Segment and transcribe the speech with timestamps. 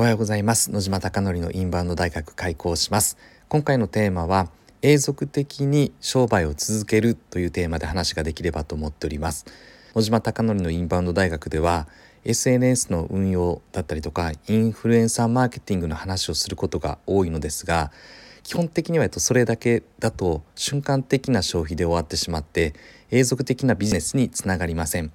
[0.00, 0.70] おはようございます。
[0.70, 3.18] 野島貴則のインバウンド大学開講します。
[3.48, 4.48] 今回のテーマは
[4.80, 9.44] 永続的に商売を続けるというテーマで話ができればと思っております。
[9.96, 11.88] 野島貴則のインバウンド大学では
[12.24, 17.90] SNS の運用だったりとかインフルエンサーマーケティングの話をすることが多いのですが
[18.44, 22.72] 基本的にはそれだけだと瞬間的な消費で終わってしまって
[23.10, 25.10] 永続的なビジネスにつながりません。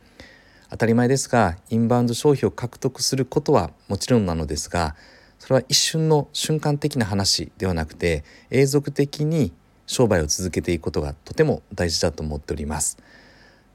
[0.69, 4.95] 当たり前ですがインバウンド消費を獲得することはもちろんなのですが
[5.39, 9.51] それは一瞬の瞬間的な話ではなくて永続的に
[9.85, 12.97] 商売を続けていくことがとても大事だと思っております。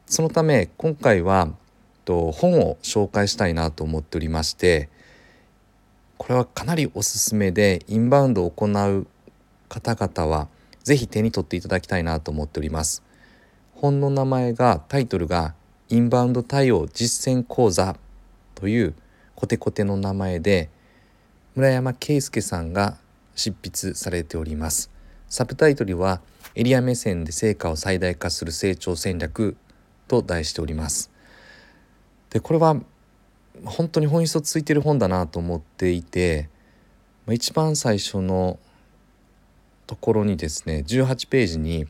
[0.06, 1.52] そのため今回は
[2.06, 4.88] 本を紹介したいなと思っておりまして
[6.16, 9.06] これはかなりおすすめでインバウンドを行う
[9.68, 10.48] 方々は
[10.84, 13.02] 是非手に取っていただきたいなと思っております。
[13.74, 15.54] 本の名前がタイトルが
[15.90, 17.96] インバウンド対応実践講座
[18.54, 18.94] という
[19.34, 20.68] コテコテの名前で
[21.54, 22.98] 村山圭介さんが
[23.34, 24.90] 執筆されております。
[25.28, 26.20] サブタイトルは
[26.54, 29.56] エリア目線で成果を最大化する成長戦略
[30.08, 31.10] と題しております。
[32.30, 32.76] でこれは
[33.64, 36.48] 本当に本質をついてる本だなと思っていて
[37.30, 38.58] 一番最初の
[39.86, 41.86] ところにですね18ページに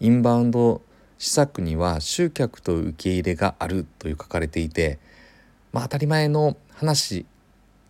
[0.00, 0.82] インバウンド
[1.22, 4.98] 施策には集客と受け入れがあるという書かれていて、
[5.72, 7.26] まあ、当たり前の話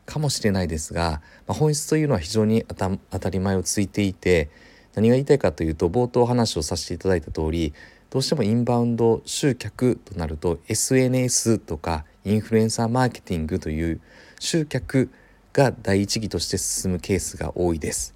[0.04, 4.50] かもしれないですが、まあ、本質というのは非常に当たり前をついていて
[4.94, 7.72] 何が言いたいかというと冒頭話をさせていただいた通り
[8.10, 14.02] どうしてもインバウンド集客となると SNS とかインフルエンサーマーケティングという
[14.40, 15.10] 集客
[15.54, 18.14] が第一義として進むケースが多いです。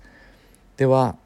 [0.77, 1.17] では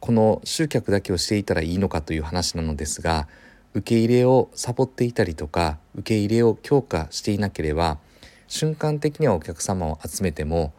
[0.00, 3.28] この集客だけをしていたらいいのかという話なのですが
[3.74, 7.98] 受け入れをサボっていたりとか受け入れを強化していなければ
[8.46, 10.72] 瞬間的にはお客様を集めても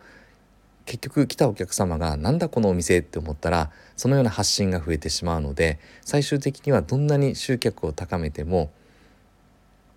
[0.86, 8.72] 結局来たお客様がなんだこのお店って思ったらそのような発信が増えてしまうので最終的にはどんなに集客を高めても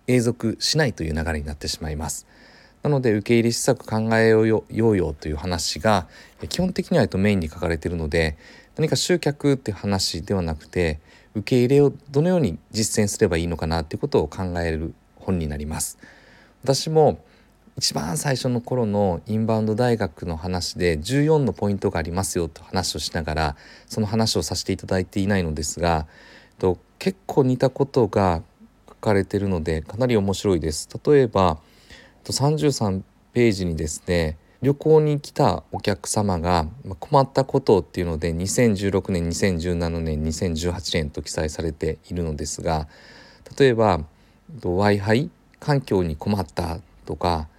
[0.05, 2.27] 永続しないという流れになってしまいます。
[2.83, 6.07] なので受け入れ施策考えようよという話が
[6.49, 8.37] 基本的にはメインに書かれているので
[8.75, 10.99] 何か集客っていう話ではなくて
[11.35, 15.97] 受け入れをどのように実践すればいいのかなっていうことを考える本になります。
[16.63, 17.19] 私も
[17.77, 23.55] 一番最初の頃のインバウンド大学の話で14のポイントがありますよと話をしながら
[23.87, 26.05] その話をさせていただいていないのですが
[26.99, 28.43] 結構似たことが
[28.87, 30.87] 書かれているのでかなり面白いです。
[31.05, 31.57] 例えば
[32.25, 33.01] 33
[33.33, 36.67] ページにですね旅行に来たお客様が
[37.01, 42.87] 困ったことっていうので2016年2017年2018年と記載されているのですが
[43.59, 43.99] 例えば
[44.61, 45.29] w i f i
[45.59, 47.49] 環境に困ったとか、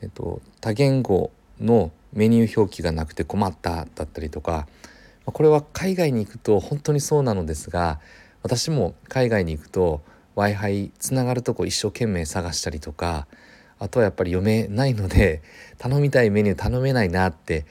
[0.00, 4.66] えっと、多言語のメニュー表記がなくて困っただったりとか
[5.26, 8.00] これは海外に行くと本当にそうなのですが
[8.42, 10.00] 私も海外に行くと
[10.34, 13.26] w i f i つながるとこ一生懸命探したりとか
[13.78, 15.42] あとはやっぱり読めないので
[15.78, 17.64] 頼みたいメニュー頼めないなって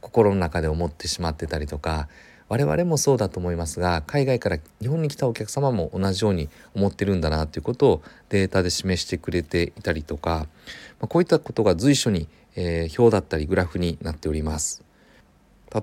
[0.00, 2.08] 心の中で思ってしまってたりとか
[2.48, 10.46] 我々もそうだと思いますが海外から日本に来たお客様も同じように思ってるんだなということをデータで示してくれていたりとか、
[11.00, 14.84] ま、こういったことが随所に、えー、表だったりグラフになっております。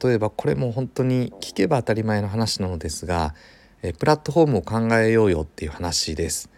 [0.03, 3.35] 例えばこれも本当に聞けば当たり前の話なのですが、
[3.81, 6.49] え、プラットフォームを考えようよっていう話です。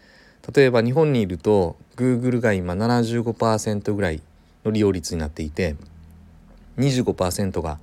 [0.56, 4.22] 例えば日本にいると Google が今75%ぐらい
[4.66, 5.76] の利用率になっていて
[6.78, 7.80] 25%が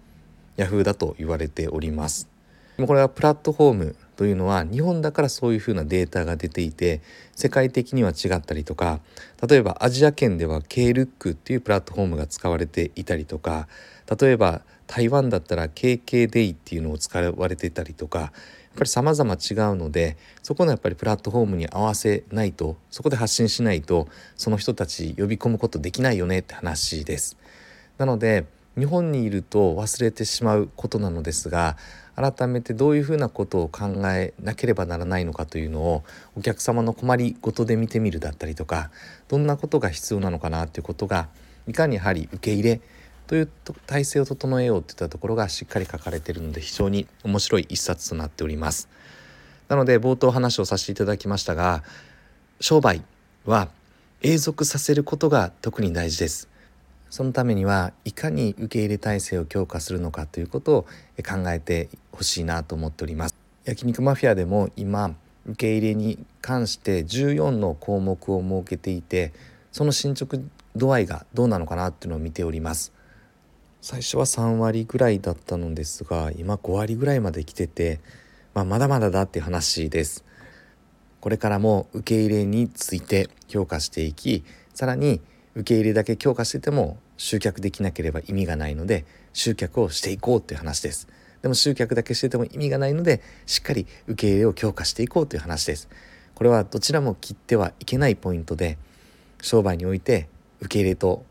[0.56, 2.28] Yahoo だと言われております。
[2.86, 7.00] これはプラットフォームというのは日本だからそういうふうなデータが出ていて
[7.34, 9.00] 世界的には違ったりとか
[9.46, 13.66] 例えばアジア圏では KLOOK っていうプラットフォームが使われていたりとか
[14.20, 18.32] 例えば台湾だったら KKDAY っていうのを使われていたりとか
[18.74, 27.36] っぱり様々違うのでそこのやっぱりプラットフォームに合わせないとそこで発信しないとその人たち呼び込むことできないよねって話です。
[27.98, 28.46] なので
[28.78, 31.76] 日本にいると忘れてしまうことなのですが
[32.14, 36.04] 改めてどういうふうなことを考えなければならないのかというのを
[36.36, 38.90] お客様の困りごとで見てみるだったりとか
[39.28, 41.28] どんなことが必要なのかなということが
[41.66, 42.80] いかにやはり受け入れ
[43.30, 43.48] という
[43.86, 48.88] 体制を整えようといったところがしっかり書かれているので非常に面白い一冊となっております。
[49.68, 51.84] なので冒頭話をさせていただきましたが
[52.58, 53.04] 商売
[53.46, 53.68] は
[54.20, 56.48] 永続させることが特に大事です。
[57.08, 60.82] そのためにはいかに受け入れ体制を強化するのかということを
[61.24, 63.36] 考えてほしいなと思っております。
[63.64, 65.14] 焼肉マフィアでも今
[65.46, 69.32] 受け入れに関して14の項目を設けていて
[69.70, 70.36] その進捗
[70.74, 72.98] 度合いがどうなのかなっていうのを見ております。
[73.82, 78.00] 最初は3割ぐらいだったのですが今5割ぐらいまで来てて、
[78.52, 80.24] まあ、まだまだだって話です。
[81.20, 84.44] これからも受け入れについて評価していき
[84.74, 85.20] さらに
[85.54, 91.08] 受け入れだけ強化してても集客できなければ意味がないので集客をしていこうという話です。
[91.40, 95.88] でも集客だけしてても意味がないのでしっかり受け入れを強化していこうという話です。
[96.34, 98.76] これはどちらも切ってはいけないポイントで
[99.40, 100.28] 商売において
[100.60, 101.24] 受け入れと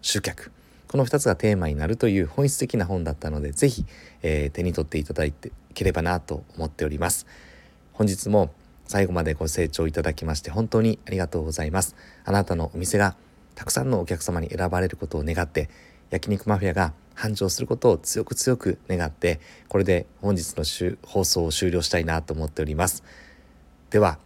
[0.00, 0.50] 集客。
[0.90, 3.86] この2つがテーマになるという本質的な本だったので是非、
[4.22, 7.28] えー、手に取っていただいてければなと思っております。
[7.92, 8.50] 本日も
[8.88, 11.94] 最後までご清聴いただきまして本当にありがとうございます。
[12.24, 13.14] あなたのお店が
[13.54, 15.70] たくさんのお客様に選ばれることを願って
[16.10, 19.38] 焼肉マフィアが繁盛することを強く強く願って
[19.68, 20.64] これで本日の
[21.06, 23.04] 放送を終了したいなと思っております。
[23.90, 24.18] では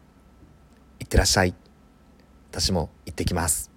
[0.99, 1.55] いってらっしゃい。
[2.53, 3.74] 私も行ってきます。